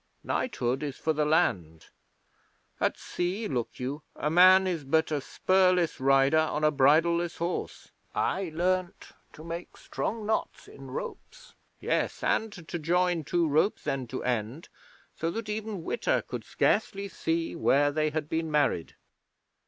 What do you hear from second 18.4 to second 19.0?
married.